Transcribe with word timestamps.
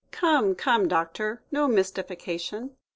"Come, 0.09 0.55
come, 0.55 0.87
Doctor, 0.87 1.43
no 1.51 1.67
mystification." 1.67 2.75